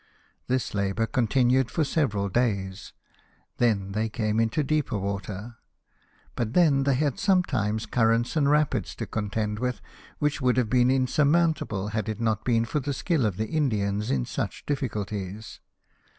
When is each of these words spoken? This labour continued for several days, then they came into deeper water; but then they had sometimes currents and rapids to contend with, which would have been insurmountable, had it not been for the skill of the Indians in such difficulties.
This 0.47 0.73
labour 0.73 1.05
continued 1.05 1.69
for 1.69 1.83
several 1.83 2.27
days, 2.27 2.91
then 3.57 3.91
they 3.91 4.09
came 4.09 4.39
into 4.39 4.63
deeper 4.63 4.97
water; 4.97 5.57
but 6.35 6.53
then 6.53 6.85
they 6.85 6.95
had 6.95 7.19
sometimes 7.19 7.85
currents 7.85 8.35
and 8.35 8.49
rapids 8.49 8.95
to 8.95 9.05
contend 9.05 9.59
with, 9.59 9.79
which 10.17 10.41
would 10.41 10.57
have 10.57 10.71
been 10.71 10.89
insurmountable, 10.89 11.89
had 11.89 12.09
it 12.09 12.19
not 12.19 12.43
been 12.43 12.65
for 12.65 12.79
the 12.79 12.93
skill 12.93 13.27
of 13.27 13.37
the 13.37 13.49
Indians 13.49 14.09
in 14.09 14.25
such 14.25 14.65
difficulties. 14.65 15.59